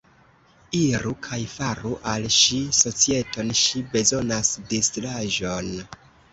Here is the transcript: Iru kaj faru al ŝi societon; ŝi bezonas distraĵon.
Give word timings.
Iru 0.77 1.11
kaj 1.27 1.37
faru 1.57 1.91
al 2.13 2.25
ŝi 2.37 2.63
societon; 2.79 3.55
ŝi 3.63 3.85
bezonas 3.95 4.53
distraĵon. 4.75 5.75